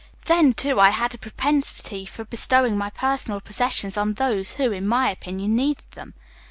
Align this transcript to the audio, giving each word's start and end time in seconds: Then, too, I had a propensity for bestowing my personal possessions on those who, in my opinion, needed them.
Then, 0.25 0.55
too, 0.55 0.79
I 0.79 0.89
had 0.89 1.13
a 1.13 1.19
propensity 1.19 2.07
for 2.07 2.25
bestowing 2.25 2.75
my 2.75 2.89
personal 2.89 3.39
possessions 3.39 3.97
on 3.97 4.15
those 4.15 4.53
who, 4.55 4.71
in 4.71 4.87
my 4.87 5.11
opinion, 5.11 5.55
needed 5.55 5.91
them. 5.91 6.15